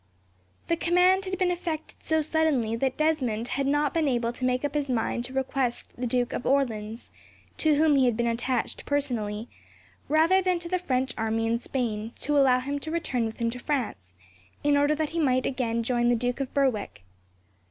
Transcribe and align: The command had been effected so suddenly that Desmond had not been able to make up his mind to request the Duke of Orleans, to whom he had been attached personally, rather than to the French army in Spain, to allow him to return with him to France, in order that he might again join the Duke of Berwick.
The 0.65 0.75
command 0.75 1.25
had 1.25 1.37
been 1.37 1.51
effected 1.51 1.95
so 2.01 2.21
suddenly 2.23 2.75
that 2.75 2.97
Desmond 2.97 3.49
had 3.49 3.67
not 3.67 3.93
been 3.93 4.07
able 4.07 4.31
to 4.31 4.43
make 4.45 4.65
up 4.65 4.73
his 4.73 4.89
mind 4.89 5.25
to 5.25 5.33
request 5.33 5.93
the 5.95 6.07
Duke 6.07 6.33
of 6.33 6.43
Orleans, 6.43 7.11
to 7.59 7.75
whom 7.75 7.95
he 7.95 8.05
had 8.05 8.17
been 8.17 8.25
attached 8.25 8.87
personally, 8.87 9.47
rather 10.09 10.41
than 10.41 10.57
to 10.57 10.67
the 10.67 10.79
French 10.79 11.13
army 11.19 11.45
in 11.45 11.59
Spain, 11.59 12.13
to 12.21 12.35
allow 12.35 12.61
him 12.61 12.79
to 12.79 12.89
return 12.89 13.25
with 13.27 13.37
him 13.37 13.51
to 13.51 13.59
France, 13.59 14.15
in 14.63 14.75
order 14.75 14.95
that 14.95 15.11
he 15.11 15.19
might 15.19 15.45
again 15.45 15.83
join 15.83 16.09
the 16.09 16.15
Duke 16.15 16.39
of 16.39 16.51
Berwick. 16.51 17.03